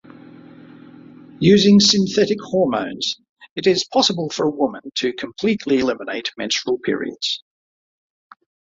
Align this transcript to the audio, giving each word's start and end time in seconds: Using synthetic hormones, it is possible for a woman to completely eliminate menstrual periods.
Using 1.37 1.79
synthetic 1.79 2.39
hormones, 2.41 3.17
it 3.55 3.67
is 3.67 3.85
possible 3.93 4.31
for 4.31 4.47
a 4.47 4.49
woman 4.49 4.81
to 4.95 5.13
completely 5.13 5.77
eliminate 5.77 6.31
menstrual 6.37 6.79
periods. 6.79 7.43